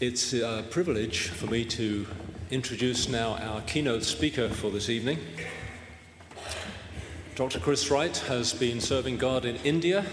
[0.00, 2.06] It's a privilege for me to
[2.50, 5.18] introduce now our keynote speaker for this evening.
[7.34, 7.60] Dr.
[7.60, 10.04] Chris Wright has been serving God in India.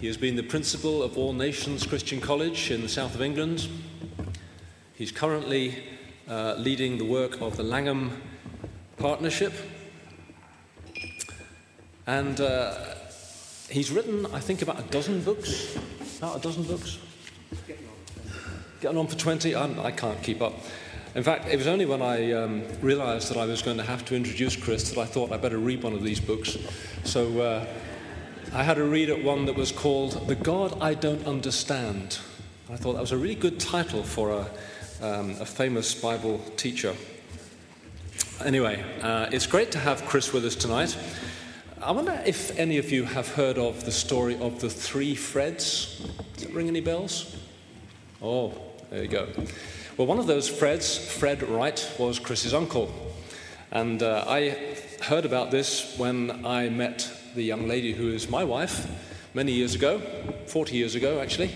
[0.00, 3.68] He has been the principal of All Nations Christian College in the south of England.
[4.94, 5.82] He's currently
[6.28, 8.22] uh, leading the work of the Langham
[8.96, 9.52] Partnership.
[12.06, 12.76] And uh,
[13.68, 15.76] he's written, I think, about a dozen books.
[16.18, 16.98] About a dozen books.
[18.80, 19.56] Getting on for 20?
[19.56, 20.54] I'm, I can not keep up.
[21.14, 24.04] In fact, it was only when I um, realized that I was going to have
[24.06, 26.58] to introduce Chris that I thought I'd better read one of these books.
[27.04, 27.66] So uh,
[28.52, 32.18] I had a read at one that was called The God I Don't Understand.
[32.68, 36.96] I thought that was a really good title for a, um, a famous Bible teacher.
[38.44, 40.98] Anyway, uh, it's great to have Chris with us tonight.
[41.80, 46.10] I wonder if any of you have heard of the story of the three Freds.
[46.34, 47.36] Does it ring any bells?
[48.20, 48.52] Oh,
[48.90, 49.28] there you go.
[49.96, 52.92] Well, one of those Freds, Fred Wright, was Chris's uncle.
[53.70, 58.42] And uh, I heard about this when I met the young lady who is my
[58.42, 58.88] wife
[59.34, 60.00] many years ago,
[60.46, 61.52] 40 years ago actually.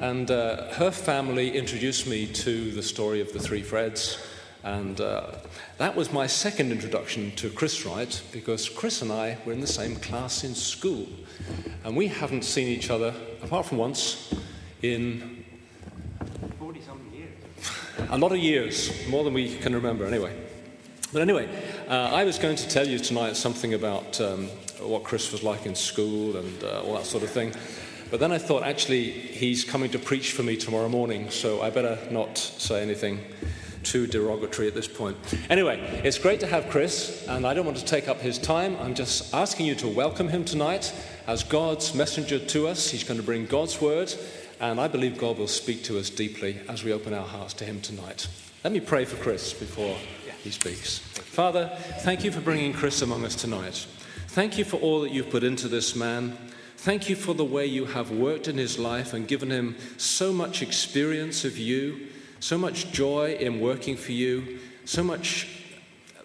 [0.00, 4.26] And uh, her family introduced me to the story of the three Freds.
[4.64, 5.36] And uh,
[5.76, 9.68] that was my second introduction to Chris Wright because Chris and I were in the
[9.68, 11.06] same class in school.
[11.84, 14.34] And we haven't seen each other, apart from once,
[14.82, 15.38] in
[18.10, 20.32] a lot of years, more than we can remember anyway.
[21.12, 21.48] But anyway,
[21.88, 24.46] uh, I was going to tell you tonight something about um,
[24.80, 27.52] what Chris was like in school and uh, all that sort of thing.
[28.10, 31.70] But then I thought, actually, he's coming to preach for me tomorrow morning, so I
[31.70, 33.20] better not say anything
[33.82, 35.16] too derogatory at this point.
[35.50, 38.76] Anyway, it's great to have Chris, and I don't want to take up his time.
[38.80, 40.92] I'm just asking you to welcome him tonight
[41.26, 42.90] as God's messenger to us.
[42.90, 44.12] He's going to bring God's word
[44.60, 47.64] and I believe God will speak to us deeply as we open our hearts to
[47.64, 48.28] Him tonight.
[48.64, 49.96] Let me pray for Chris before
[50.42, 50.98] he speaks.
[50.98, 51.70] Father,
[52.00, 53.86] thank you for bringing Chris among us tonight.
[54.28, 56.36] Thank you for all that you've put into this man.
[56.76, 60.32] Thank you for the way you have worked in his life and given him so
[60.32, 62.08] much experience of you,
[62.40, 65.48] so much joy in working for you, so much,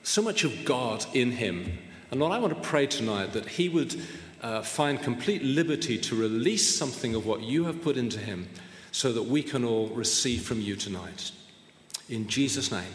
[0.04, 1.78] so much of God in him.
[2.12, 3.96] And Lord, I want to pray tonight that he would
[4.44, 8.50] uh, find complete liberty to release something of what you have put into him
[8.92, 11.31] so that we can all receive from you tonight.
[12.09, 12.94] In Jesus' name,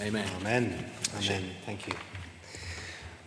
[0.00, 0.26] amen.
[0.40, 0.90] Amen.
[1.18, 1.50] Amen.
[1.66, 1.92] Thank you.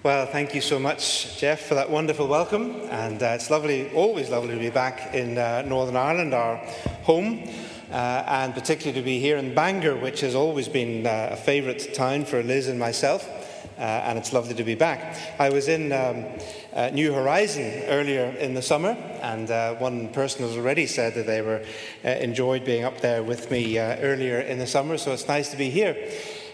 [0.02, 2.72] Well, thank you so much, Jeff, for that wonderful welcome.
[2.90, 6.58] And uh, it's lovely, always lovely to be back in uh, Northern Ireland, our
[7.03, 7.47] home,
[7.90, 11.94] uh, and particularly to be here in Bangor, which has always been uh, a favourite
[11.94, 13.30] town for Liz and myself.
[13.78, 15.17] Uh, and it's lovely to be back.
[15.39, 16.25] I was in um,
[16.73, 18.91] uh, New Horizon earlier in the summer,
[19.22, 21.63] and uh, one person has already said that they were
[22.06, 24.97] uh, enjoyed being up there with me uh, earlier in the summer.
[24.97, 25.95] So it's nice to be here.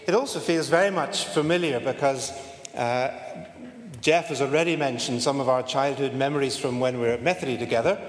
[0.06, 2.32] It also feels very much familiar because.
[2.74, 3.10] Uh,
[4.00, 7.58] Jeff has already mentioned some of our childhood memories from when we were at Methody
[7.58, 8.00] together.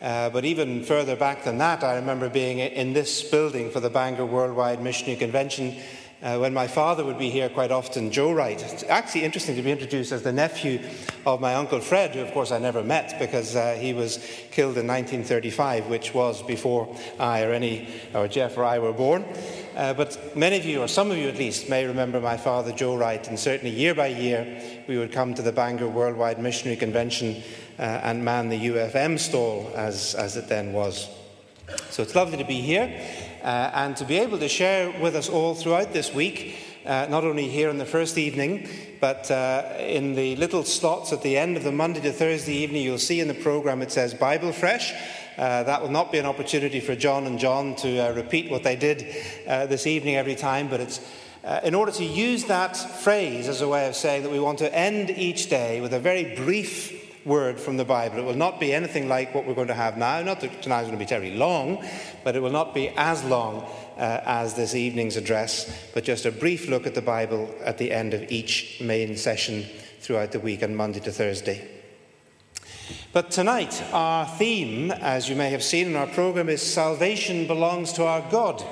[0.00, 3.88] Uh, but even further back than that, I remember being in this building for the
[3.88, 5.76] Bangor Worldwide Missionary Convention
[6.22, 8.60] uh, when my father would be here quite often, Joe Wright.
[8.60, 10.80] It's actually interesting to be introduced as the nephew
[11.26, 14.16] of my uncle Fred, who, of course, I never met because uh, he was
[14.50, 19.24] killed in 1935, which was before I or any, or Jeff or I were born.
[19.74, 22.72] Uh, but many of you, or some of you at least, may remember my father,
[22.72, 26.76] Joe Wright, and certainly year by year we would come to the Bangor Worldwide Missionary
[26.76, 27.42] Convention
[27.78, 31.10] uh, and man the UFM stall, as, as it then was.
[31.90, 33.00] So it's lovely to be here
[33.46, 37.22] uh, and to be able to share with us all throughout this week, uh, not
[37.22, 38.68] only here on the first evening,
[39.00, 42.82] but uh, in the little slots at the end of the Monday to Thursday evening,
[42.82, 44.92] you'll see in the programme it says Bible Fresh.
[45.38, 48.64] Uh, that will not be an opportunity for John and John to uh, repeat what
[48.64, 49.06] they did
[49.46, 51.00] uh, this evening every time, but it's
[51.62, 54.74] in order to use that phrase as a way of saying that we want to
[54.74, 58.18] end each day with a very brief word from the Bible.
[58.18, 60.22] It will not be anything like what we're going to have now.
[60.22, 61.84] Not that tonight's going to be terribly long,
[62.24, 63.68] but it will not be as long
[63.98, 67.90] uh, as this evening's address, but just a brief look at the Bible at the
[67.90, 69.66] end of each main session
[70.00, 71.68] throughout the week on Monday to Thursday.
[73.12, 77.92] But tonight, our theme, as you may have seen in our program, is Salvation Belongs
[77.94, 78.62] to Our God.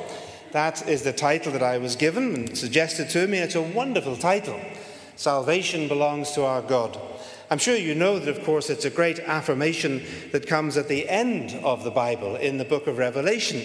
[0.52, 3.38] That is the title that I was given and suggested to me.
[3.38, 4.60] It's a wonderful title.
[5.16, 6.96] Salvation belongs to our God.
[7.50, 10.02] I'm sure you know that, of course, it's a great affirmation
[10.32, 13.60] that comes at the end of the Bible in the book of Revelation.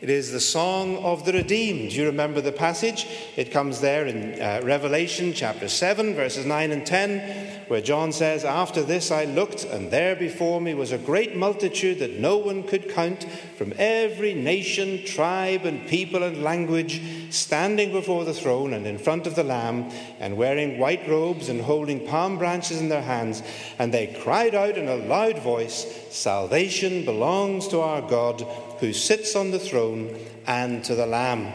[0.00, 1.92] It is the song of the redeemed.
[1.92, 3.06] You remember the passage?
[3.36, 8.42] It comes there in uh, Revelation chapter 7, verses 9 and 10, where John says,
[8.42, 12.62] After this I looked, and there before me was a great multitude that no one
[12.62, 13.24] could count,
[13.58, 17.02] from every nation, tribe, and people and language,
[17.32, 21.60] standing before the throne and in front of the Lamb, and wearing white robes and
[21.60, 23.42] holding palm branches in their hands.
[23.78, 28.46] And they cried out in a loud voice, Salvation belongs to our God
[28.80, 31.52] who sits on the throne, and to the Lamb.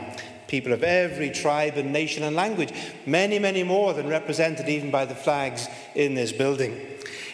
[0.48, 2.71] People of every tribe and nation and language,
[3.06, 6.80] many, many more than represented even by the flags in this building.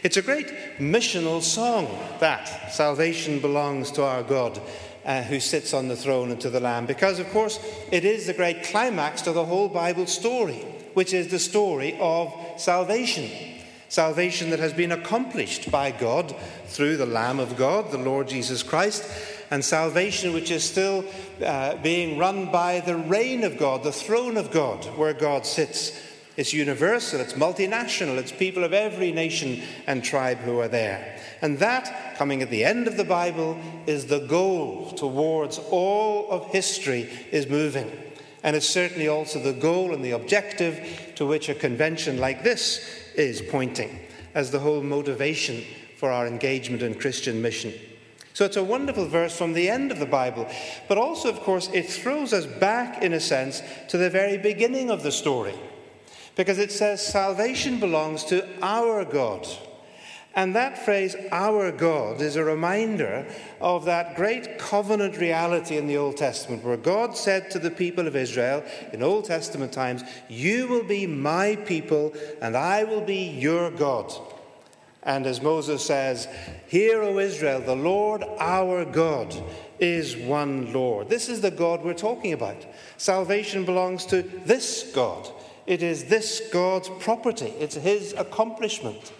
[0.01, 0.47] It's a great
[0.79, 1.87] missional song,
[2.19, 4.59] that salvation belongs to our God.
[5.03, 7.59] Uh, who sits on the throne and to the Lamb, because, of course,
[7.91, 10.63] it is the great climax to the whole Bible story,
[10.93, 13.27] which is the story of salvation.
[13.89, 16.35] Salvation that has been accomplished by God
[16.67, 19.03] through the Lamb of God, the Lord Jesus Christ,
[19.49, 21.03] and salvation which is still
[21.43, 25.99] uh, being run by the reign of God, the throne of God, where God sits.
[26.37, 31.19] It's universal, it's multinational, it's people of every nation and tribe who are there.
[31.41, 36.47] And that, coming at the end of the Bible, is the goal towards all of
[36.47, 37.91] history is moving.
[38.43, 43.11] And it's certainly also the goal and the objective to which a convention like this
[43.15, 43.99] is pointing
[44.33, 45.63] as the whole motivation
[45.97, 47.73] for our engagement in Christian mission.
[48.33, 50.47] So it's a wonderful verse from the end of the Bible.
[50.87, 54.89] But also, of course, it throws us back, in a sense, to the very beginning
[54.89, 55.53] of the story.
[56.41, 59.47] Because it says, Salvation belongs to our God.
[60.33, 63.27] And that phrase, our God, is a reminder
[63.59, 68.07] of that great covenant reality in the Old Testament, where God said to the people
[68.07, 72.11] of Israel in Old Testament times, You will be my people,
[72.41, 74.11] and I will be your God.
[75.03, 76.27] And as Moses says,
[76.65, 79.35] Hear, O Israel, the Lord our God
[79.77, 81.07] is one Lord.
[81.07, 82.65] This is the God we're talking about.
[82.97, 85.29] Salvation belongs to this God.
[85.65, 89.13] It is this God's property, it's his accomplishment.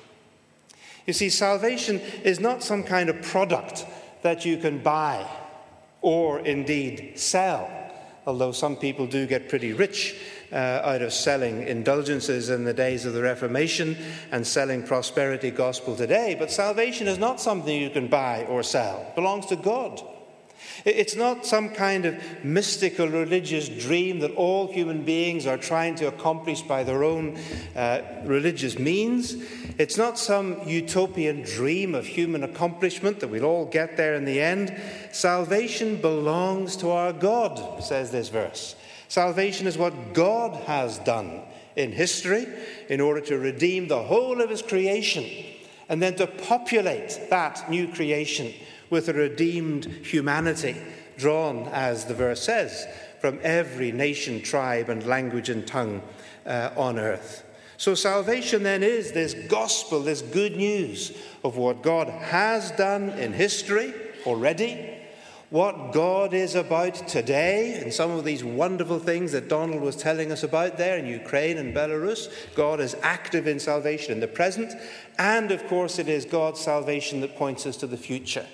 [1.07, 3.85] You see, salvation is not some kind of product
[4.21, 5.25] that you can buy
[6.01, 7.69] or indeed sell,
[8.25, 10.15] although some people do get pretty rich
[10.51, 13.97] uh, out of selling indulgences in the days of the Reformation
[14.31, 16.35] and selling prosperity gospel today.
[16.37, 20.01] But salvation is not something you can buy or sell, it belongs to God.
[20.85, 26.07] It's not some kind of mystical religious dream that all human beings are trying to
[26.07, 27.37] accomplish by their own
[27.75, 29.35] uh, religious means.
[29.77, 34.41] It's not some utopian dream of human accomplishment that we'll all get there in the
[34.41, 34.75] end.
[35.11, 38.75] Salvation belongs to our God, says this verse.
[39.07, 41.41] Salvation is what God has done
[41.75, 42.47] in history
[42.89, 45.25] in order to redeem the whole of his creation
[45.89, 48.53] and then to populate that new creation
[48.91, 50.75] with a redeemed humanity
[51.17, 52.85] drawn, as the verse says,
[53.19, 56.03] from every nation, tribe, and language and tongue
[56.45, 57.43] uh, on earth.
[57.77, 63.33] So, salvation then is this gospel, this good news of what God has done in
[63.33, 63.95] history
[64.27, 65.01] already
[65.51, 70.31] what God is about today and some of these wonderful things that Donald was telling
[70.31, 72.31] us about there in Ukraine and Belarus.
[72.55, 74.73] God is active in salvation in the present,
[75.19, 78.47] and of course, it is God's salvation that points us to the future.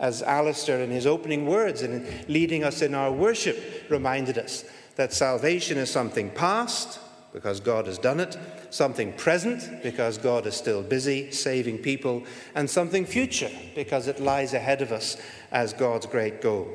[0.00, 4.64] As Alistair, in his opening words and leading us in our worship, reminded us
[4.96, 6.98] that salvation is something past,
[7.32, 8.36] because God has done it,
[8.70, 12.24] something present, because God is still busy saving people,
[12.54, 15.16] and something future, because it lies ahead of us
[15.50, 16.68] as God's great goal.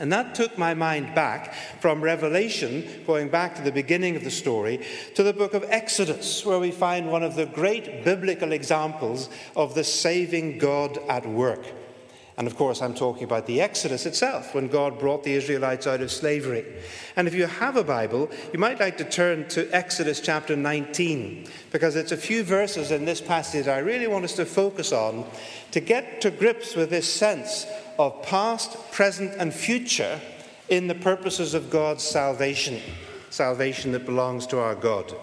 [0.00, 4.30] And that took my mind back from Revelation, going back to the beginning of the
[4.30, 9.28] story, to the book of Exodus, where we find one of the great biblical examples
[9.54, 11.64] of the saving God at work.
[12.36, 16.00] And of course, I'm talking about the Exodus itself, when God brought the Israelites out
[16.00, 16.64] of slavery.
[17.14, 21.46] And if you have a Bible, you might like to turn to Exodus chapter 19,
[21.70, 25.24] because it's a few verses in this passage I really want us to focus on
[25.70, 27.66] to get to grips with this sense
[28.00, 30.20] of past, present, and future
[30.68, 32.80] in the purposes of God's salvation,
[33.30, 35.14] salvation that belongs to our God.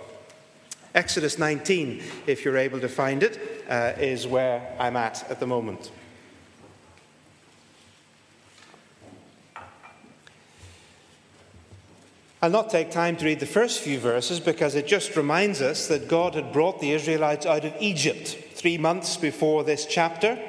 [0.95, 5.47] Exodus 19, if you're able to find it, uh, is where I'm at at the
[5.47, 5.91] moment.
[12.43, 15.87] I'll not take time to read the first few verses because it just reminds us
[15.89, 20.39] that God had brought the Israelites out of Egypt three months before this chapter.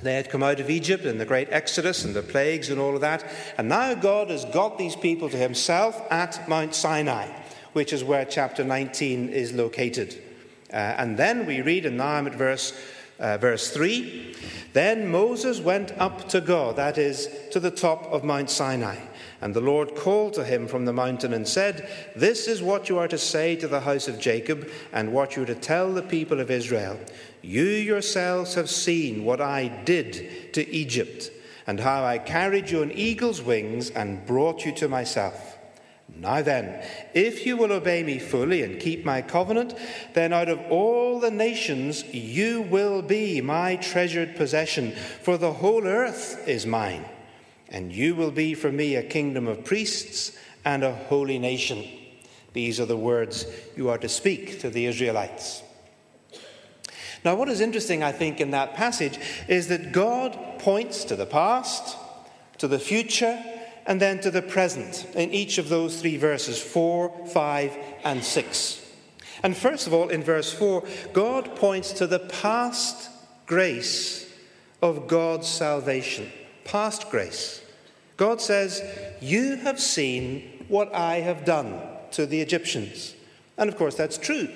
[0.00, 2.94] They had come out of Egypt in the great Exodus and the plagues and all
[2.94, 3.24] of that.
[3.56, 7.26] And now God has got these people to himself at Mount Sinai,
[7.72, 10.22] which is where chapter 19 is located.
[10.72, 12.72] Uh, and then we read, now I'm at verse,
[13.18, 14.34] uh, verse 3
[14.72, 18.98] Then Moses went up to God, that is, to the top of Mount Sinai.
[19.40, 22.98] And the Lord called to him from the mountain and said, This is what you
[22.98, 26.02] are to say to the house of Jacob, and what you are to tell the
[26.02, 26.98] people of Israel.
[27.40, 31.30] You yourselves have seen what I did to Egypt,
[31.66, 35.57] and how I carried you on eagle's wings and brought you to myself.
[36.16, 36.84] Now then,
[37.14, 39.74] if you will obey me fully and keep my covenant,
[40.14, 45.86] then out of all the nations you will be my treasured possession, for the whole
[45.86, 47.04] earth is mine
[47.68, 51.84] and you will be for me a kingdom of priests and a holy nation.
[52.52, 53.46] These are the words
[53.76, 55.62] you are to speak to the Israelites.
[57.24, 61.26] Now, what is interesting, I think, in that passage is that God points to the
[61.26, 61.96] past,
[62.58, 63.42] to the future,
[63.88, 68.92] and then to the present in each of those three verses 4, 5, and 6.
[69.42, 73.10] And first of all, in verse 4, God points to the past
[73.46, 74.32] grace
[74.80, 76.30] of God's salvation
[76.68, 77.62] past grace.
[78.16, 78.82] God says,
[79.20, 81.80] You have seen what I have done
[82.12, 83.14] to the Egyptians.
[83.56, 84.48] And of course, that's true,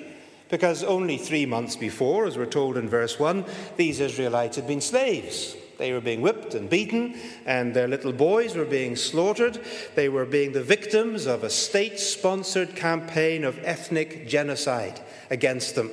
[0.51, 3.45] because only three months before, as we're told in verse 1,
[3.77, 5.57] these Israelites had been slaves.
[5.83, 9.59] They were being whipped and beaten, and their little boys were being slaughtered.
[9.97, 15.91] They were being the victims of a state sponsored campaign of ethnic genocide against them,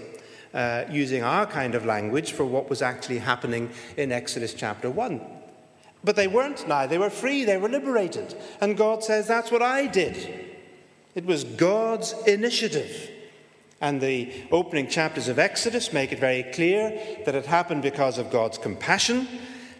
[0.54, 5.22] uh, using our kind of language for what was actually happening in Exodus chapter 1.
[6.04, 6.86] But they weren't now.
[6.86, 7.44] They were free.
[7.44, 8.36] They were liberated.
[8.62, 10.16] And God says, That's what I did.
[11.16, 13.10] It was God's initiative.
[13.82, 16.92] And the opening chapters of Exodus make it very clear
[17.26, 19.28] that it happened because of God's compassion,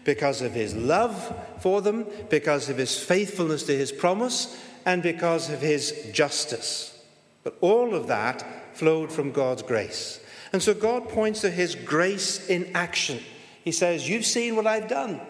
[0.04, 5.50] because of his love for them, because of his faithfulness to his promise, and because
[5.50, 6.98] of his justice.
[7.42, 10.20] But all of that flowed from God's grace.
[10.52, 13.20] And so God points to his grace in action.
[13.62, 15.20] He says, You've seen what I've done.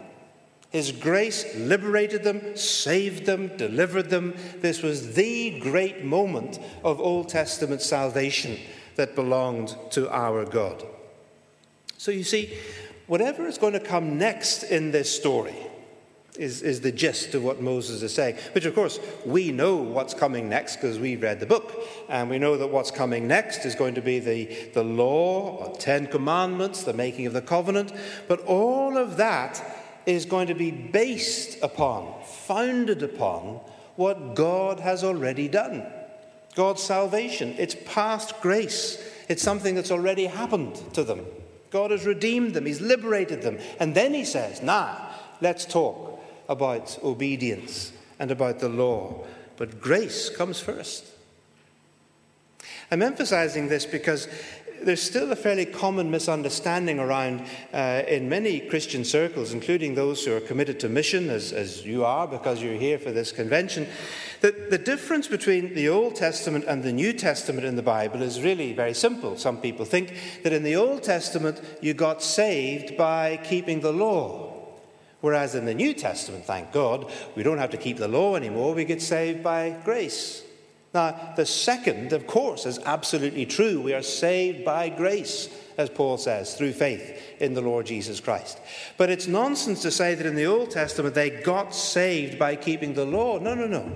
[0.71, 4.35] His grace liberated them, saved them, delivered them.
[4.59, 8.57] This was the great moment of Old Testament salvation
[8.95, 10.87] that belonged to our God.
[11.99, 12.57] So you see,
[13.11, 15.57] whatever is going to come next in this story
[16.39, 18.37] is, is the gist of what Moses is saying.
[18.53, 21.75] Which, of course, we know what's coming next because we read the book.
[22.09, 25.79] And we know that what's coming next is going to be the, the law, the
[25.81, 27.93] Ten Commandments, the making of the covenant.
[28.29, 29.61] But all of that
[30.07, 33.59] is going to be based upon, founded upon,
[33.97, 35.85] what God has already done.
[36.55, 37.57] God's salvation.
[37.59, 39.05] It's past grace.
[39.29, 41.27] It's something that's already happened to them.
[41.71, 43.59] God has redeemed them, He's liberated them.
[43.79, 45.11] And then He says, Now,
[45.41, 49.25] let's talk about obedience and about the law.
[49.57, 51.10] But grace comes first.
[52.93, 54.27] I'm emphasizing this because
[54.83, 60.35] there's still a fairly common misunderstanding around uh, in many Christian circles, including those who
[60.35, 63.87] are committed to mission, as, as you are because you're here for this convention,
[64.41, 68.43] that the difference between the Old Testament and the New Testament in the Bible is
[68.43, 69.37] really very simple.
[69.37, 74.49] Some people think that in the Old Testament you got saved by keeping the law.
[75.21, 78.75] Whereas in the New Testament, thank God, we don't have to keep the law anymore,
[78.75, 80.43] we get saved by grace.
[80.93, 83.81] Now, the second, of course, is absolutely true.
[83.81, 88.59] We are saved by grace, as Paul says, through faith in the Lord Jesus Christ.
[88.97, 92.95] But it's nonsense to say that in the Old Testament they got saved by keeping
[92.95, 93.39] the law.
[93.39, 93.91] No, no, no.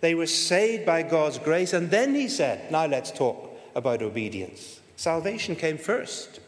[0.00, 4.80] They were saved by God's grace, and then he said, Now let's talk about obedience.
[4.96, 6.40] Salvation came first,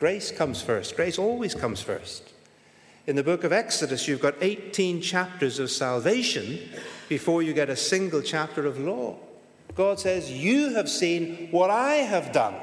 [0.00, 0.96] grace comes first.
[0.96, 2.32] Grace always comes first.
[3.06, 6.58] In the book of Exodus, you've got 18 chapters of salvation
[7.08, 9.16] before you get a single chapter of law.
[9.74, 12.54] God says, You have seen what I have done.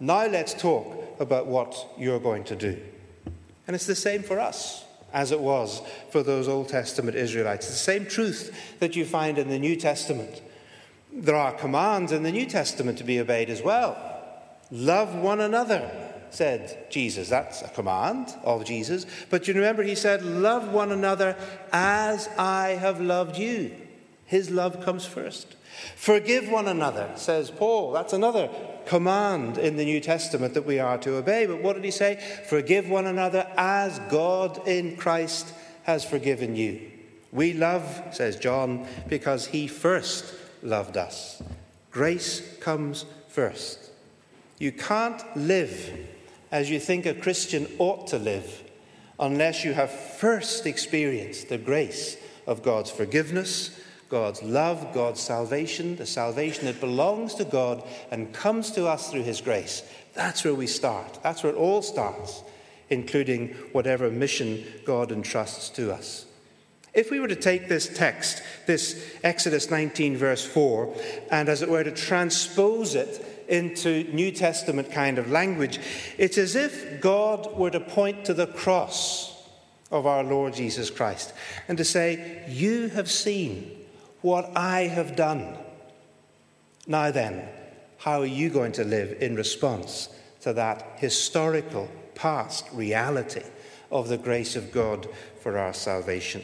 [0.00, 2.80] Now let's talk about what you're going to do.
[3.66, 7.66] And it's the same for us as it was for those Old Testament Israelites.
[7.66, 10.42] It's the same truth that you find in the New Testament.
[11.12, 13.96] There are commands in the New Testament to be obeyed as well.
[14.72, 15.88] Love one another,
[16.30, 17.28] said Jesus.
[17.28, 19.06] That's a command of Jesus.
[19.30, 21.36] But you remember, he said, Love one another
[21.72, 23.70] as I have loved you.
[24.26, 25.54] His love comes first.
[25.96, 27.92] Forgive one another, says Paul.
[27.92, 28.48] That's another
[28.86, 31.46] command in the New Testament that we are to obey.
[31.46, 32.16] But what did he say?
[32.48, 35.52] Forgive one another as God in Christ
[35.84, 36.90] has forgiven you.
[37.32, 41.42] We love, says John, because he first loved us.
[41.90, 43.90] Grace comes first.
[44.58, 45.92] You can't live
[46.50, 48.62] as you think a Christian ought to live
[49.18, 52.16] unless you have first experienced the grace
[52.46, 58.70] of God's forgiveness, God's love, God's salvation, the salvation that belongs to God and comes
[58.72, 59.82] to us through His grace.
[60.14, 61.18] That's where we start.
[61.22, 62.42] That's where it all starts,
[62.90, 66.26] including whatever mission God entrusts to us.
[66.92, 70.94] If we were to take this text, this Exodus 19, verse 4,
[71.32, 75.80] and as it were to transpose it into New Testament kind of language,
[76.18, 79.34] it's as if God were to point to the cross
[79.90, 81.32] of our Lord Jesus Christ
[81.66, 83.83] and to say, You have seen
[84.24, 85.54] what I have done.
[86.86, 87.46] Now then,
[87.98, 90.08] how are you going to live in response
[90.40, 93.42] to that historical past reality
[93.90, 95.06] of the grace of God
[95.42, 96.42] for our salvation?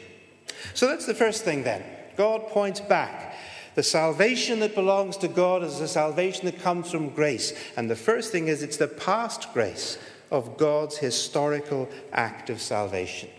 [0.75, 1.83] So that's the first thing then.
[2.17, 3.33] God points back.
[3.73, 7.51] The salvation that belongs to God is a salvation that comes from grace.
[7.75, 9.97] And the first thing is it's the past grace
[10.29, 13.29] of God's historical act of salvation.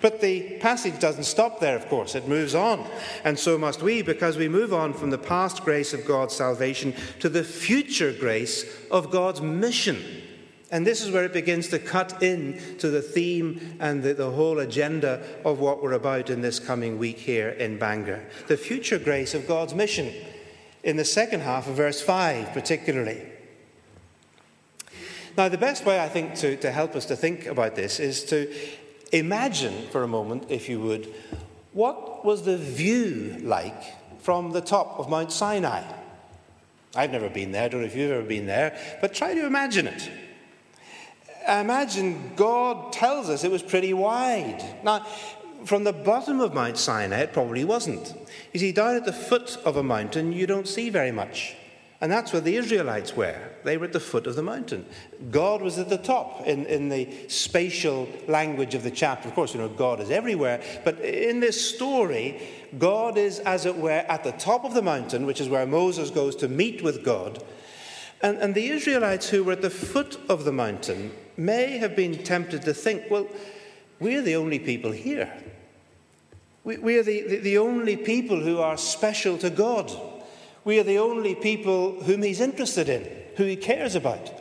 [0.00, 2.14] But the passage doesn't stop there, of course.
[2.14, 2.86] It moves on.
[3.24, 6.94] And so must we, because we move on from the past grace of God's salvation
[7.20, 10.02] to the future grace of God's mission
[10.74, 14.32] and this is where it begins to cut in to the theme and the, the,
[14.32, 18.24] whole agenda of what we're about in this coming week here in Bangor.
[18.48, 20.12] The future grace of God's mission
[20.82, 23.22] in the second half of verse 5, particularly.
[25.36, 28.24] Now, the best way, I think, to, to help us to think about this is
[28.24, 28.52] to
[29.12, 31.12] imagine for a moment, if you would,
[31.72, 35.82] what was the view like from the top of Mount Sinai?
[36.96, 39.46] I've never been there, I don't know if you've ever been there, but try to
[39.46, 40.10] imagine it.
[41.48, 44.62] Imagine God tells us it was pretty wide.
[44.82, 45.06] Now,
[45.64, 48.14] from the bottom of Mount Sinai, it probably wasn't.
[48.52, 51.56] You see, down at the foot of a mountain, you don't see very much.
[52.04, 53.40] And that's where the Israelites were.
[53.62, 54.84] They were at the foot of the mountain.
[55.30, 59.26] God was at the top in, in the spatial language of the chapter.
[59.26, 60.62] Of course, you know, God is everywhere.
[60.84, 62.42] But in this story,
[62.76, 66.10] God is, as it were, at the top of the mountain, which is where Moses
[66.10, 67.42] goes to meet with God.
[68.20, 72.22] And, and the Israelites who were at the foot of the mountain may have been
[72.22, 73.28] tempted to think, well,
[73.98, 75.32] we're the only people here.
[76.64, 79.90] We, we are the, the, the only people who are special to God.
[80.64, 84.32] We are the only people whom He's interested in, who He cares about.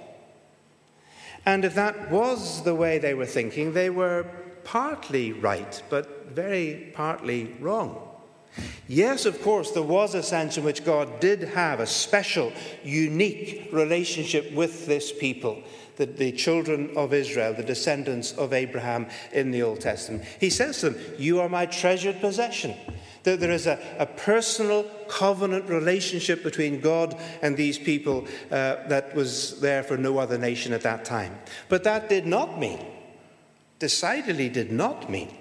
[1.46, 4.26] And if that was the way they were thinking, they were
[4.64, 8.10] partly right, but very partly wrong.
[8.88, 13.70] Yes, of course, there was a sense in which God did have a special, unique
[13.72, 15.64] relationship with this people
[15.96, 20.24] the, the children of Israel, the descendants of Abraham in the Old Testament.
[20.40, 22.76] He says to them, You are my treasured possession.
[23.24, 29.16] That there is a, a personal covenant relationship between God and these people uh, that
[29.16, 31.38] was there for no other nation at that time.
[31.70, 32.86] But that did not mean,
[33.80, 35.34] decidedly did not mean,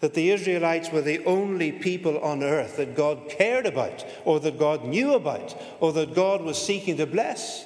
[0.00, 4.58] that the Israelites were the only people on earth that God cared about, or that
[4.58, 7.64] God knew about, or that God was seeking to bless.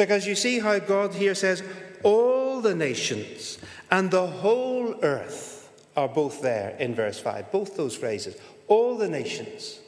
[0.00, 1.62] Because you see how God here says,
[2.02, 3.58] all the nations
[3.90, 8.34] and the whole earth are both there in verse 5, both those phrases.
[8.66, 9.78] All the nations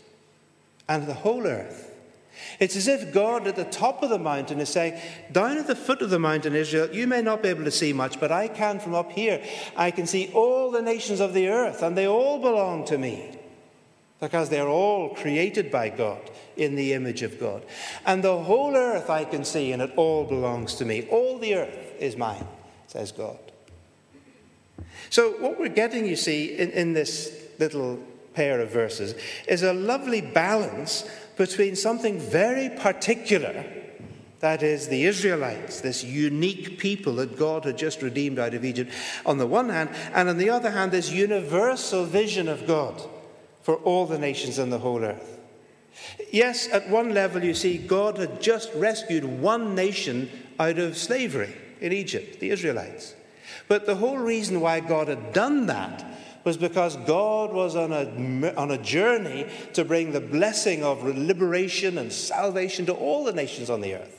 [0.87, 1.95] and the whole earth.
[2.61, 5.01] It's as if God at the top of the mountain is saying,
[5.33, 7.95] Down at the foot of the mountain, Israel, you may not be able to see
[7.95, 9.43] much, but I can from up here.
[9.77, 13.39] I can see all the nations of the earth, and they all belong to me
[14.23, 17.65] because they're all created by God in the image of God.
[18.07, 21.09] And the whole earth I can see, and it all belongs to me.
[21.11, 22.47] All the earth is mine,
[22.87, 23.41] says God.
[25.11, 27.99] So, what we're getting, you see, in, in this little
[28.33, 29.17] pair of verses
[29.49, 31.05] is a lovely balance
[31.37, 33.65] between something very particular.
[34.39, 38.93] That is, the Israelites, this unique people that God had just redeemed out of Egypt,
[39.27, 43.03] on the one hand, and on the other hand, this universal vision of God
[43.63, 45.41] for all the nations on the whole earth.
[46.31, 51.55] Yes, at one level, you see, God had just rescued one nation out of slavery
[51.81, 53.15] in Egypt, the Israelites.
[53.69, 56.05] But the whole reason why God had done that
[56.45, 61.99] was because God was on a, on a journey to bring the blessing of liberation
[61.99, 64.19] and salvation to all the nations on the earth.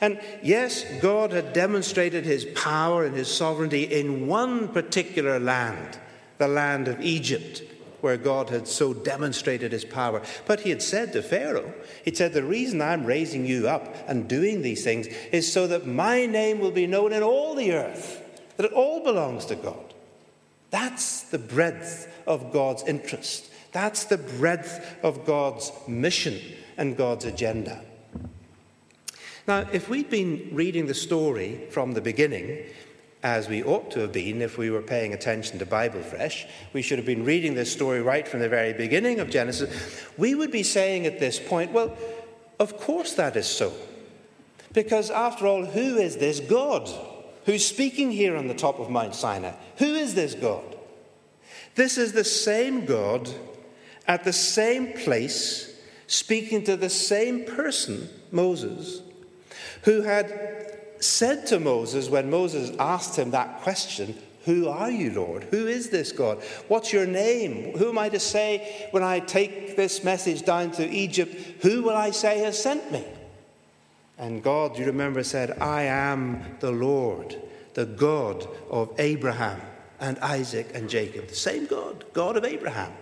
[0.00, 5.98] And yes, God had demonstrated his power and his sovereignty in one particular land,
[6.38, 7.62] the land of Egypt
[8.04, 10.20] where God had so demonstrated his power.
[10.46, 11.72] But he had said to Pharaoh,
[12.04, 15.86] he said, The reason I'm raising you up and doing these things is so that
[15.86, 18.22] my name will be known in all the earth,
[18.58, 19.94] that it all belongs to God.
[20.70, 23.50] That's the breadth of God's interest.
[23.72, 26.38] That's the breadth of God's mission
[26.76, 27.82] and God's agenda.
[29.48, 32.66] Now, if we'd been reading the story from the beginning,
[33.24, 36.46] as we ought to have been if we were paying attention to Bible Fresh.
[36.74, 40.04] We should have been reading this story right from the very beginning of Genesis.
[40.18, 41.96] We would be saying at this point, well,
[42.60, 43.72] of course that is so.
[44.74, 46.86] Because after all, who is this God
[47.46, 49.52] who's speaking here on the top of Mount Sinai?
[49.78, 50.76] Who is this God?
[51.76, 53.30] This is the same God
[54.06, 55.74] at the same place,
[56.06, 59.00] speaking to the same person, Moses,
[59.84, 60.53] who had
[61.00, 65.44] said to Moses when Moses asked him that question, Who are you, Lord?
[65.44, 66.42] Who is this God?
[66.68, 67.76] What's your name?
[67.76, 71.34] Who am I to say when I take this message down to Egypt?
[71.62, 73.04] Who will I say has sent me?
[74.18, 77.36] And God, you remember, said, I am the Lord,
[77.74, 79.60] the God of Abraham
[79.98, 81.28] and Isaac and Jacob.
[81.28, 82.92] The same God, God of Abraham.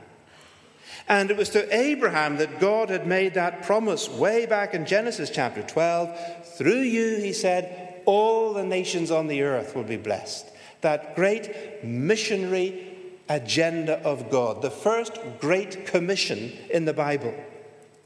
[1.08, 5.30] And it was to Abraham that God had made that promise way back in Genesis
[5.30, 6.46] chapter 12.
[6.56, 10.46] Through you, he said, all the nations on the earth will be blessed.
[10.80, 12.88] That great missionary
[13.28, 17.34] agenda of God, the first great commission in the Bible.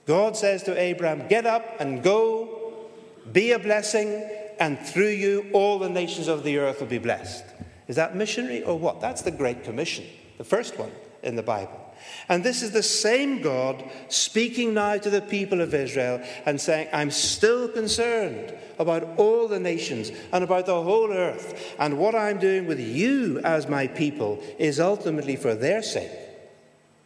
[0.07, 2.89] God says to Abraham, Get up and go,
[3.33, 4.29] be a blessing,
[4.59, 7.45] and through you all the nations of the earth will be blessed.
[7.89, 9.01] Is that missionary or what?
[9.01, 10.07] That's the Great Commission,
[10.39, 11.86] the first one in the Bible.
[12.29, 16.89] And this is the same God speaking now to the people of Israel and saying,
[16.93, 21.75] I'm still concerned about all the nations and about the whole earth.
[21.79, 26.11] And what I'm doing with you as my people is ultimately for their sake,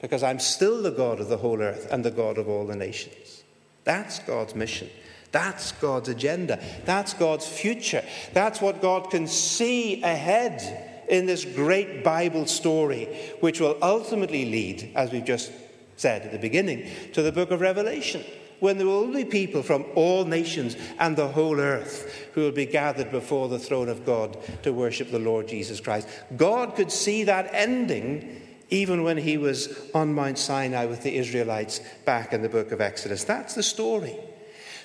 [0.01, 2.77] because I'm still the God of the whole earth and the God of all the
[2.77, 3.43] nations.
[3.85, 4.89] That's God's mission.
[5.33, 6.63] That's God's agenda.
[6.85, 8.05] That's God's future.
[8.33, 13.07] That's what God can see ahead in this great Bible story,
[13.41, 15.53] which will ultimately lead, as we've just
[15.97, 18.25] said at the beginning, to the book of Revelation,
[18.61, 22.67] when there will be people from all nations and the whole earth who will be
[22.67, 26.09] gathered before the throne of God to worship the Lord Jesus Christ.
[26.37, 31.81] God could see that ending even when he was on Mount Sinai with the Israelites
[32.05, 33.25] back in the book of Exodus.
[33.25, 34.17] That's the story.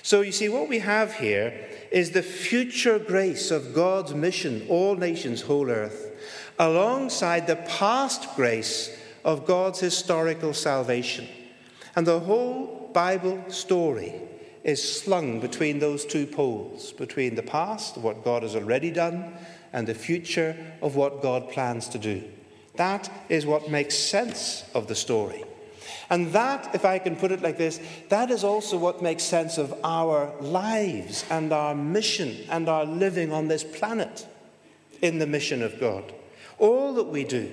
[0.02, 4.96] So you see, what we have here is the future grace of God's mission, all
[4.96, 6.05] nations, whole earth
[6.58, 11.26] alongside the past grace of God's historical salvation.
[11.94, 14.14] And the whole Bible story
[14.64, 19.34] is slung between those two poles, between the past, what God has already done,
[19.72, 22.22] and the future of what God plans to do.
[22.76, 25.44] That is what makes sense of the story.
[26.10, 29.58] And that, if I can put it like this, that is also what makes sense
[29.58, 34.26] of our lives and our mission and our living on this planet
[35.02, 36.12] in the mission of God.
[36.58, 37.50] All that we do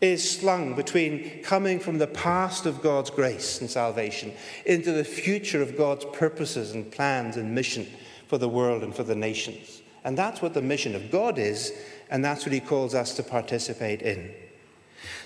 [0.00, 4.32] is slung between coming from the past of God's grace and salvation
[4.66, 7.86] into the future of God's purposes and plans and mission
[8.26, 9.82] for the world and for the nations.
[10.04, 11.72] And that's what the mission of God is,
[12.10, 14.34] and that's what He calls us to participate in.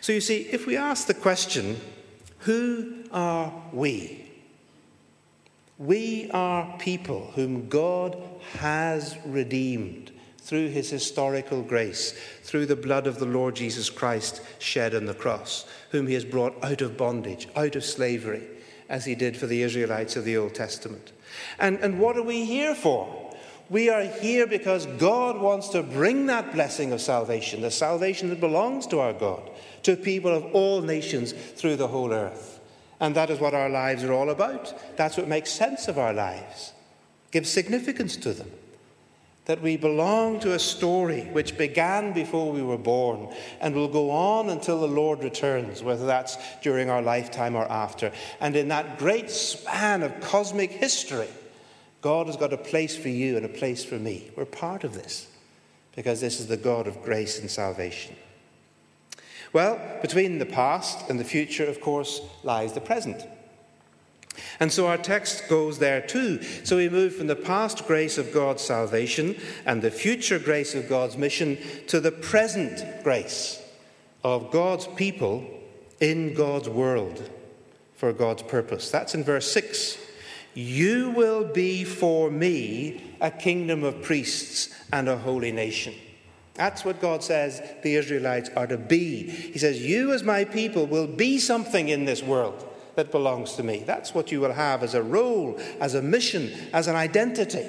[0.01, 1.81] So you see, if we ask the question,
[2.41, 4.25] who are we?
[5.79, 8.17] We are people whom God
[8.59, 10.13] has redeemed
[10.49, 15.13] through his historical grace, through the blood of the Lord Jesus Christ shed on the
[15.13, 18.49] cross, whom he has brought out of bondage, out of slavery,
[18.89, 21.13] as he did for the Israelites of the Old Testament.
[21.59, 23.37] And, and what are we here for?
[23.69, 28.41] We are here because God wants to bring that blessing of salvation, the salvation that
[28.41, 29.51] belongs to our God,
[29.83, 32.59] to people of all nations through the whole earth.
[33.01, 34.97] And that is what our lives are all about.
[34.97, 36.73] That's what makes sense of our lives,
[37.33, 38.51] gives significance to them
[39.49, 44.11] that we belong to a story which began before we were born and will go
[44.11, 48.13] on until the Lord returns, whether that's during our lifetime or after.
[48.41, 51.31] And in that great span of cosmic history,
[52.03, 54.31] God has got a place for you and a place for me.
[54.37, 55.29] We're part of this
[55.97, 58.17] because this is the God of grace and salvation.
[59.55, 63.27] Well, between the past and the future, of course, lies the present.
[64.61, 66.43] And so our text goes there too.
[66.65, 70.89] So we move from the past grace of God's salvation and the future grace of
[70.89, 73.63] God's mission to the present grace
[74.25, 75.45] of God's people
[76.01, 77.31] in God's world
[77.97, 78.91] for God's purpose.
[78.91, 79.99] That's in verse 6.
[80.55, 85.95] You will be for me a kingdom of priests and a holy nation.
[86.55, 89.31] That's what God says the Israelites are to be.
[89.31, 92.68] He says, You, as my people, will be something in this world
[92.99, 93.85] that belongs to me.
[93.87, 97.65] That's what you will have as a role, as a mission, as an identity.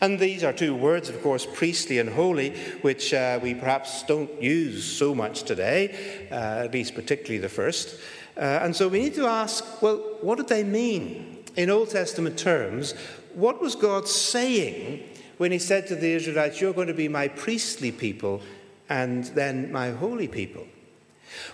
[0.00, 2.50] And these are two words, of course, priestly and holy,
[2.82, 7.98] which uh, we perhaps don't use so much today, uh, at least particularly the first.
[8.36, 11.42] Uh, and so we need to ask well, what did they mean?
[11.56, 12.92] In Old Testament terms,
[13.34, 15.02] what was God saying
[15.38, 18.42] when he said to the Israelites, You're going to be my priestly people
[18.88, 20.68] and then my holy people.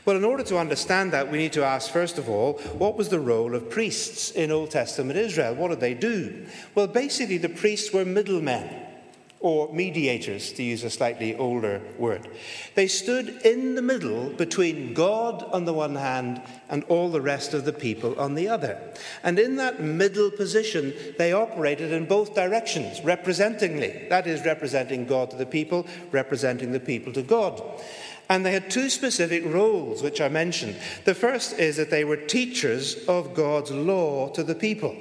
[0.05, 3.09] Well, in order to understand that, we need to ask, first of all, what was
[3.09, 5.55] the role of priests in Old Testament Israel?
[5.55, 6.47] What did they do?
[6.75, 8.83] Well, basically, the priests were middlemen
[9.43, 12.29] or mediators, to use a slightly older word.
[12.77, 17.53] They stood in the middle between God on the one hand and all the rest
[17.53, 18.79] of the people on the other.
[19.25, 24.09] And in that middle position, they operated in both directions, representingly.
[24.09, 27.61] That is, representing God to the people, representing the people to God.
[28.33, 30.77] And they had two specific roles, which I mentioned.
[31.05, 34.97] The first is that they were teachers of God's law to the people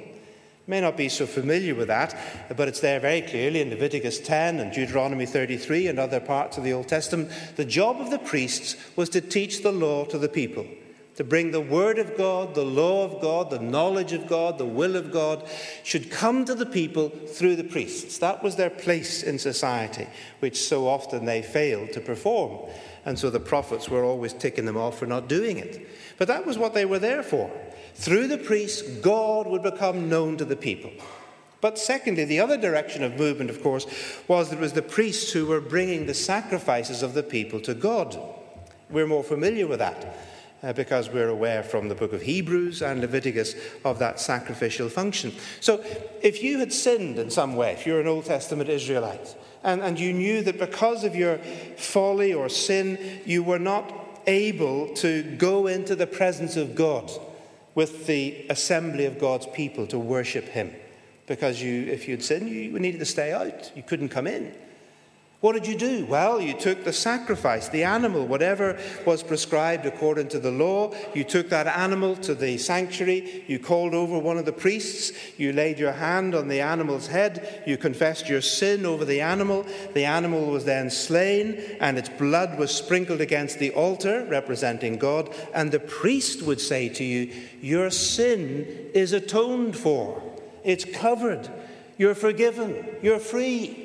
[0.66, 2.16] may not be so familiar with that,
[2.56, 6.64] but it's there very clearly in Leviticus 10 and Deuteronomy 33 and other parts of
[6.64, 7.30] the Old Testament.
[7.56, 10.64] The job of the priests was to teach the law to the people,
[11.16, 14.64] to bring the Word of God, the law of God, the knowledge of God, the
[14.64, 15.46] will of God,
[15.82, 18.18] should come to the people through the priests.
[18.18, 20.06] That was their place in society,
[20.38, 22.70] which so often they failed to perform.
[23.04, 25.88] And so the prophets were always ticking them off for not doing it.
[26.18, 27.50] But that was what they were there for.
[27.94, 30.92] Through the priests, God would become known to the people.
[31.60, 33.86] But secondly, the other direction of movement, of course,
[34.26, 37.74] was that it was the priests who were bringing the sacrifices of the people to
[37.74, 38.18] God.
[38.90, 40.16] We're more familiar with that
[40.62, 45.32] uh, because we're aware from the book of Hebrews and Leviticus of that sacrificial function.
[45.60, 45.84] So
[46.22, 49.98] if you had sinned in some way, if you're an Old Testament Israelite, and, and
[49.98, 51.38] you knew that because of your
[51.76, 53.92] folly or sin, you were not
[54.26, 57.10] able to go into the presence of God
[57.74, 60.74] with the assembly of God's people to worship Him.
[61.26, 63.72] Because you, if you'd sinned, you needed to stay out.
[63.76, 64.54] You couldn't come in.
[65.42, 66.06] What did you do?
[66.06, 70.94] Well, you took the sacrifice, the animal, whatever was prescribed according to the law.
[71.14, 73.42] You took that animal to the sanctuary.
[73.48, 75.10] You called over one of the priests.
[75.36, 77.64] You laid your hand on the animal's head.
[77.66, 79.66] You confessed your sin over the animal.
[79.94, 85.34] The animal was then slain, and its blood was sprinkled against the altar, representing God.
[85.52, 90.22] And the priest would say to you, Your sin is atoned for,
[90.62, 91.48] it's covered,
[91.98, 93.81] you're forgiven, you're free.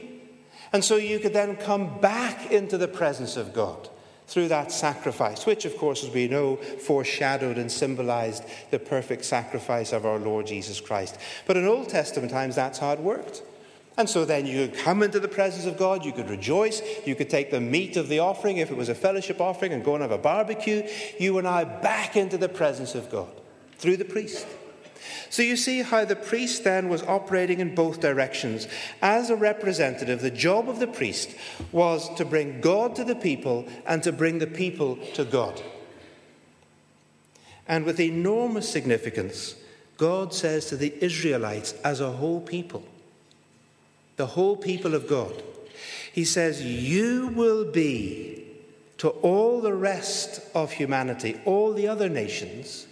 [0.73, 3.89] And so you could then come back into the presence of God
[4.27, 9.93] through that sacrifice, which, of course, as we know, foreshadowed and symbolized the perfect sacrifice
[9.93, 11.17] of our Lord Jesus Christ.
[11.45, 13.41] But in Old Testament times, that's how it worked.
[13.97, 17.15] And so then you could come into the presence of God, you could rejoice, you
[17.15, 19.95] could take the meat of the offering if it was a fellowship offering and go
[19.95, 20.87] and have a barbecue.
[21.17, 23.29] You were now back into the presence of God
[23.79, 24.45] through the priest.
[25.29, 28.67] So you see how the priest then was operating in both directions.
[29.01, 31.35] As a representative, the job of the priest
[31.71, 35.61] was to bring God to the people and to bring the people to God.
[37.67, 39.55] And with enormous significance,
[39.97, 42.83] God says to the Israelites as a whole people,
[44.15, 45.43] the whole people of God,
[46.11, 48.45] He says, You will be
[48.97, 52.87] to all the rest of humanity, all the other nations,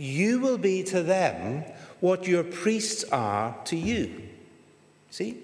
[0.00, 1.62] you will be to them
[2.00, 4.22] what your priests are to you.
[5.10, 5.42] See?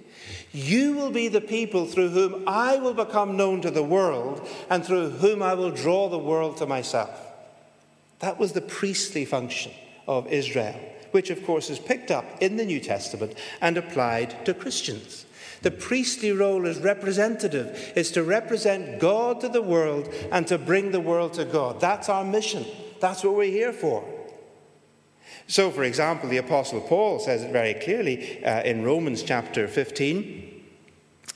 [0.51, 4.83] You will be the people through whom I will become known to the world and
[4.83, 7.21] through whom I will draw the world to myself.
[8.21, 9.73] That was the priestly function
[10.09, 14.55] of Israel, which of course is picked up in the New Testament and applied to
[14.55, 15.27] Christians.
[15.61, 20.93] The priestly role is representative, is to represent God to the world and to bring
[20.93, 21.79] the world to God.
[21.79, 22.65] That's our mission.
[23.01, 24.16] That's what we're here for.
[25.47, 30.56] So, for example, the Apostle Paul says it very clearly uh, in Romans chapter 15.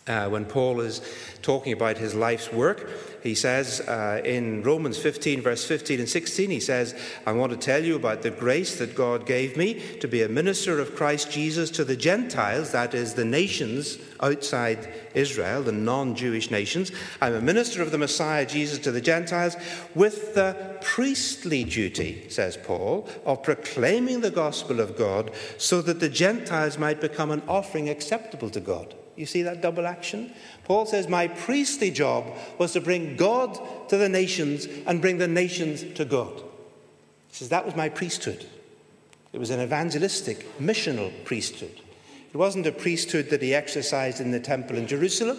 [0.06, 1.02] Uh, when Paul is
[1.42, 2.88] talking about his life's work,
[3.22, 6.94] he says uh, in Romans 15, verse 15 and 16, he says,
[7.26, 10.28] I want to tell you about the grace that God gave me to be a
[10.28, 16.14] minister of Christ Jesus to the Gentiles, that is, the nations outside Israel, the non
[16.14, 16.92] Jewish nations.
[17.20, 19.56] I'm a minister of the Messiah Jesus to the Gentiles
[19.94, 26.08] with the priestly duty, says Paul, of proclaiming the gospel of God so that the
[26.08, 28.94] Gentiles might become an offering acceptable to God.
[29.20, 30.32] You see that double action?
[30.64, 32.24] Paul says, My priestly job
[32.56, 33.58] was to bring God
[33.90, 36.32] to the nations and bring the nations to God.
[37.28, 38.46] He says, That was my priesthood.
[39.34, 41.82] It was an evangelistic, missional priesthood.
[42.32, 45.36] It wasn't a priesthood that he exercised in the temple in Jerusalem.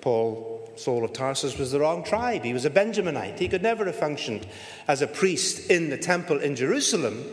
[0.00, 2.44] Paul, Saul of Tarsus, was the wrong tribe.
[2.44, 3.40] He was a Benjaminite.
[3.40, 4.46] He could never have functioned
[4.86, 7.24] as a priest in the temple in Jerusalem,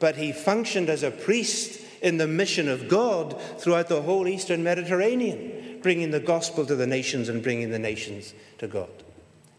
[0.00, 4.62] but he functioned as a priest in the mission of God throughout the whole eastern
[4.62, 8.90] Mediterranean, bringing the gospel to the nations and bringing the nations to God.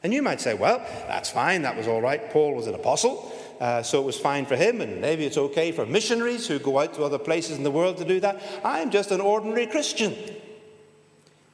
[0.03, 0.77] And you might say, well,
[1.07, 2.29] that's fine, that was all right.
[2.29, 5.71] Paul was an apostle, uh, so it was fine for him, and maybe it's okay
[5.71, 8.39] for missionaries who go out to other places in the world to do that.
[8.63, 10.15] I'm just an ordinary Christian.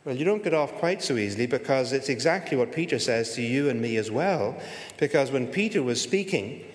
[0.04, 3.41] Well, you don't get off quite so easily because it's exactly what Peter says to
[3.41, 4.60] you and me as well.
[4.97, 6.65] Because when Peter was speaking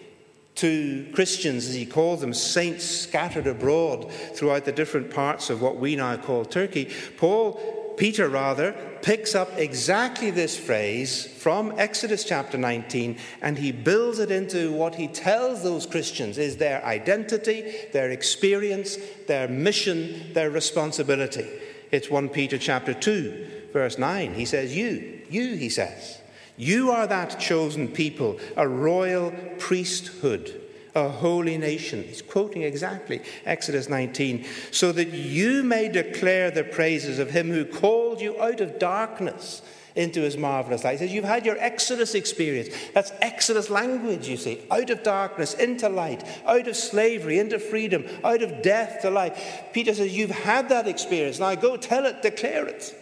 [0.56, 5.76] to Christians, as he called them, saints scattered abroad throughout the different parts of what
[5.76, 12.58] we now call Turkey, Paul, Peter rather, picks up exactly this phrase from Exodus chapter
[12.58, 18.10] 19 and he builds it into what he tells those Christians is their identity, their
[18.10, 21.46] experience, their mission, their responsibility.
[21.90, 24.34] It's 1 Peter chapter 2, verse 9.
[24.34, 26.18] He says, You, you, he says,
[26.56, 30.62] you are that chosen people, a royal priesthood,
[30.94, 32.02] a holy nation.
[32.04, 37.64] He's quoting exactly Exodus 19, so that you may declare the praises of him who
[37.64, 39.62] called you out of darkness
[39.96, 40.92] into his marvelous light.
[40.92, 42.68] He says, You've had your Exodus experience.
[42.92, 44.62] That's Exodus language, you see.
[44.70, 49.64] Out of darkness into light, out of slavery into freedom, out of death to life.
[49.72, 51.40] Peter says, You've had that experience.
[51.40, 52.94] Now go tell it, declare it.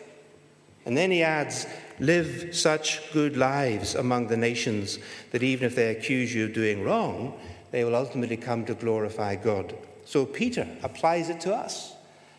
[0.86, 1.66] And then he adds,
[2.00, 4.98] Live such good lives among the nations
[5.30, 7.38] that even if they accuse you of doing wrong,
[7.70, 9.74] they will ultimately come to glorify God.
[10.04, 11.94] So Peter applies it to us.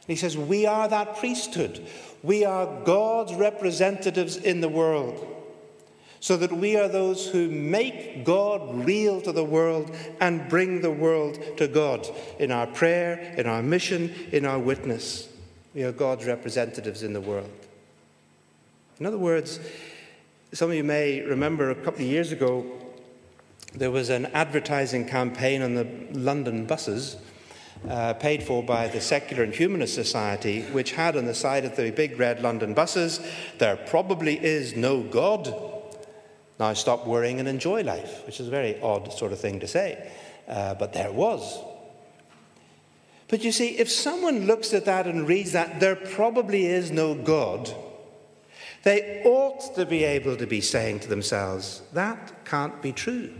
[0.07, 1.87] He says, We are that priesthood.
[2.21, 5.25] We are God's representatives in the world,
[6.19, 10.91] so that we are those who make God real to the world and bring the
[10.91, 12.07] world to God
[12.39, 15.29] in our prayer, in our mission, in our witness.
[15.73, 17.64] We are God's representatives in the world.
[18.99, 19.59] In other words,
[20.53, 22.65] some of you may remember a couple of years ago,
[23.73, 27.17] there was an advertising campaign on the London buses
[27.89, 31.75] uh, paid for by the Secular and Humanist Society, which had on the side of
[31.75, 33.19] the big red London buses,
[33.57, 35.53] There probably is no God.
[36.57, 39.67] Now stop worrying and enjoy life, which is a very odd sort of thing to
[39.67, 40.09] say.
[40.47, 41.59] Uh, but there was.
[43.27, 47.13] But you see, if someone looks at that and reads that, there probably is no
[47.13, 47.73] God,
[48.85, 53.33] they ought to be able to be saying to themselves, that can't be true.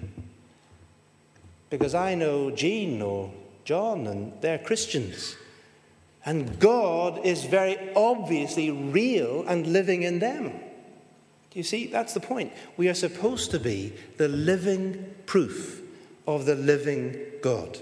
[1.69, 3.31] Because I know Jean or
[3.63, 5.35] John, and they're Christians.
[6.25, 10.51] And God is very obviously real and living in them.
[11.53, 12.51] You see, that's the point.
[12.75, 15.79] We are supposed to be the living proof
[16.27, 17.77] of the living God.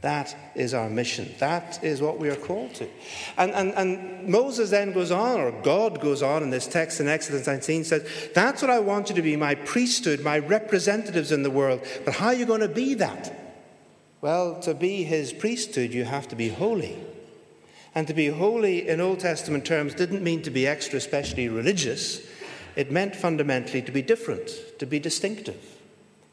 [0.00, 1.34] That is our mission.
[1.38, 2.88] That is what we are called to.
[3.36, 7.08] And, and, and Moses then goes on, or God goes on in this text in
[7.08, 11.42] Exodus 19, says, That's what I want you to be, my priesthood, my representatives in
[11.42, 11.84] the world.
[12.04, 13.34] But how are you going to be that?
[14.20, 16.96] Well, to be his priesthood, you have to be holy.
[17.94, 22.24] And to be holy in Old Testament terms didn't mean to be extra specially religious,
[22.76, 25.77] it meant fundamentally to be different, to be distinctive.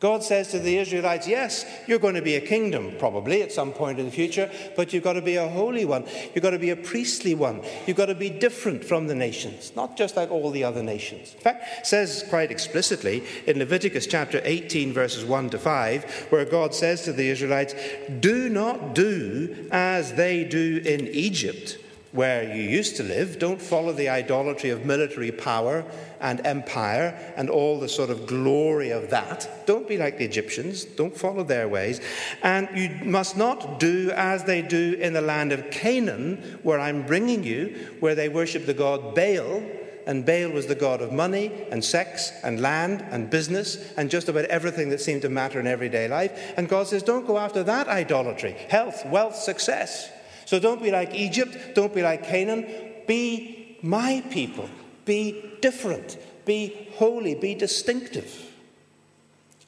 [0.06, 3.72] God says to the Israelites, Yes, you're going to be a kingdom, probably at some
[3.72, 6.06] point in the future, but you've got to be a holy one.
[6.36, 7.64] You've got to be a priestly one.
[7.88, 11.34] You've got to be different from the nations, not just like all the other nations.
[11.34, 16.76] In fact, says quite explicitly in Leviticus chapter 18, verses 1 to 5, where God
[16.76, 17.74] says to the Israelites,
[18.20, 21.80] Do not do as they do in Egypt
[22.16, 23.38] where you used to live.
[23.40, 25.86] Don't follow the idolatry of military power
[26.22, 29.68] and empire and all the sort of glory of that.
[29.68, 30.86] Don't be like the Egyptians.
[30.86, 32.00] Don't follow their ways.
[32.42, 37.06] And you must not do as they do in the land of Canaan, where I'm
[37.06, 39.62] bringing you, where they worship the god Baal.
[40.08, 44.30] And Baal was the god of money and sex and land and business and just
[44.30, 46.54] about everything that seemed to matter in everyday life.
[46.56, 50.12] And God says, don't go after that idolatry health, wealth, success.
[50.46, 52.66] So don't be like Egypt, don't be like Canaan.
[53.08, 54.70] Be my people.
[55.06, 56.18] Be different.
[56.46, 57.36] Be holy.
[57.36, 58.52] Be distinctive.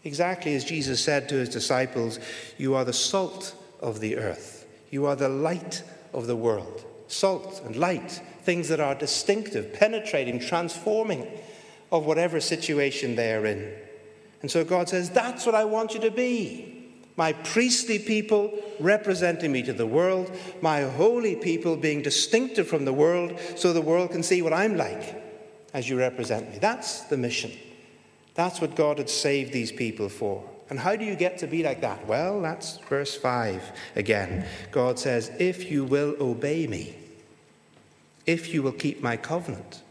[0.03, 2.19] Exactly as Jesus said to his disciples,
[2.57, 6.85] You are the salt of the earth, you are the light of the world.
[7.09, 11.25] Salt and light, things that are distinctive, penetrating, transforming
[11.91, 13.73] of whatever situation they are in.
[14.41, 16.76] And so God says, That's what I want you to be
[17.17, 22.93] my priestly people representing me to the world, my holy people being distinctive from the
[22.93, 25.21] world so the world can see what I'm like
[25.73, 26.60] as you represent me.
[26.60, 27.51] That's the mission.
[28.36, 30.47] That's what God had saved these people for.
[30.70, 32.05] And how do you get to be like that?
[32.07, 34.45] Well, that's verse 5 again.
[34.72, 36.95] God says, If you will obey me,
[38.26, 39.82] if you will keep my covenant,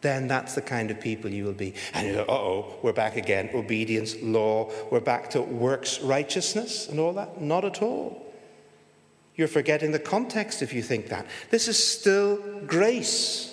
[0.00, 1.74] then that's the kind of people you will be.
[1.92, 3.50] And you go, uh oh, we're back again.
[3.54, 7.40] Obedience, law, we're back to works righteousness and all that.
[7.40, 8.26] Not at all.
[9.36, 11.26] You're forgetting the context if you think that.
[11.50, 12.36] This is still
[12.66, 13.46] grace.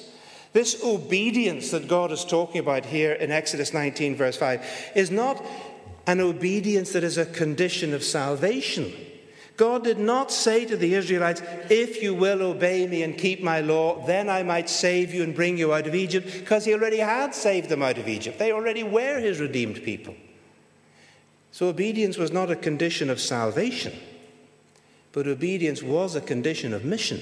[0.53, 5.45] This obedience that God is talking about here in Exodus 19, verse 5, is not
[6.07, 8.93] an obedience that is a condition of salvation.
[9.57, 13.59] God did not say to the Israelites, If you will obey me and keep my
[13.59, 16.99] law, then I might save you and bring you out of Egypt, because he already
[16.99, 18.37] had saved them out of Egypt.
[18.37, 20.15] They already were his redeemed people.
[21.51, 23.93] So obedience was not a condition of salvation,
[25.11, 27.19] but obedience was a condition of mission.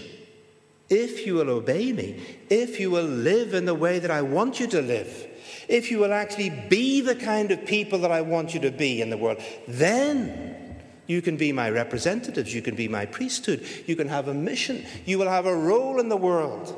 [0.90, 4.60] If you will obey me, if you will live in the way that I want
[4.60, 5.26] you to live,
[5.70, 9.02] if you will actually be the kind of people that I want you to be
[9.02, 10.65] in the world, then
[11.08, 14.86] you can be my representatives, you can be my priesthood, you can have a mission,
[15.06, 16.76] you will have a role in the world,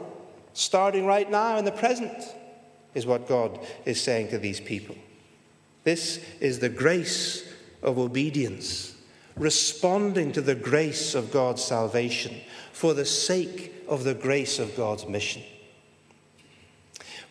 [0.53, 2.23] starting right now in the present,
[2.93, 4.95] is what God is saying to these people.
[5.84, 7.47] This is the grace
[7.82, 8.95] of obedience,
[9.36, 12.36] responding to the grace of God's salvation
[12.73, 15.43] for the sake of the grace of God's mission.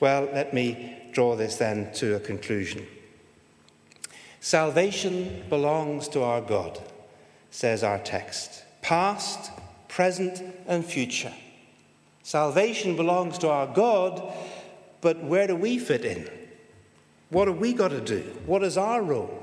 [0.01, 2.86] Well, let me draw this then to a conclusion.
[4.47, 6.80] Salvation belongs to our God,
[7.51, 8.62] says our text.
[8.80, 9.51] Past,
[9.88, 11.32] present, and future.
[12.22, 14.22] Salvation belongs to our God,
[15.01, 16.30] but where do we fit in?
[17.30, 18.20] What have we got to do?
[18.47, 19.36] What is our role?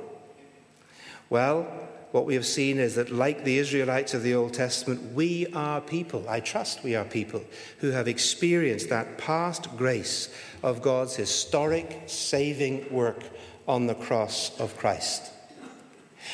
[1.29, 1.63] Well,
[2.11, 5.81] what we have seen is that, like the Israelites of the Old Testament, we are
[5.81, 7.43] people, I trust we are people,
[7.79, 13.21] who have experienced that past grace of God's historic saving work
[13.67, 15.31] on the cross of Christ.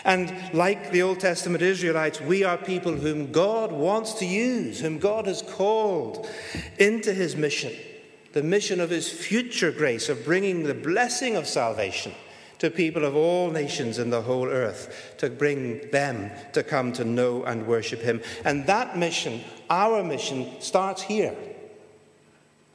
[0.06, 5.00] And like the Old Testament Israelites, we are people whom God wants to use, whom
[5.00, 6.30] God has called
[6.78, 7.74] into his mission,
[8.34, 12.14] the mission of his future grace of bringing the blessing of salvation
[12.60, 17.06] to people of all nations in the whole earth, to bring them to come to
[17.06, 18.22] know and worship Him.
[18.46, 21.36] And that mission, our mission, starts here.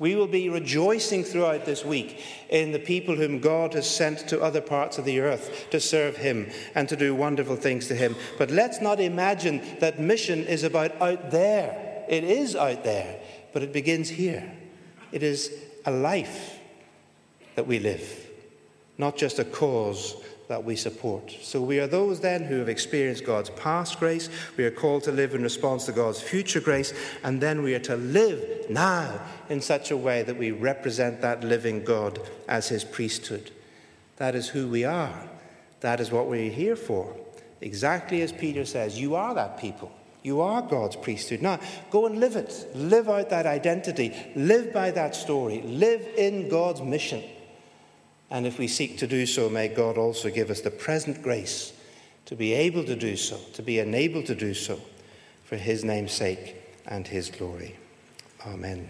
[0.05, 4.43] We will be rejoicing throughout this week in the people whom God has sent to
[4.43, 8.15] other parts of the earth to serve Him and to do wonderful things to Him.
[8.37, 12.05] But let's not imagine that mission is about out there.
[12.07, 13.19] It is out there,
[13.55, 14.53] but it begins here.
[15.11, 15.51] It is
[15.87, 16.59] a life
[17.55, 18.25] that we live
[18.99, 20.17] not just a cause
[20.49, 21.35] that we support.
[21.41, 24.29] So we are those then who have experienced God's past grace.
[24.57, 26.93] We are called to live in response to God's future grace,
[27.23, 31.43] and then we are to live now in such a way that we represent that
[31.43, 33.51] living God as his priesthood.
[34.17, 35.29] That is who we are.
[35.81, 37.15] That is what we're here for.
[37.61, 39.91] Exactly as Peter says, you are that people.
[40.23, 41.43] You are God's priesthood.
[41.43, 42.67] Now, go and live it.
[42.75, 44.15] Live out that identity.
[44.35, 45.61] Live by that story.
[45.63, 47.23] Live in God's mission.
[48.31, 51.73] And if we seek to do so, may God also give us the present grace
[52.27, 54.81] to be able to do so, to be enabled to do so,
[55.45, 56.57] for His name's sake
[56.87, 57.77] and His glory.
[58.47, 58.89] Amen.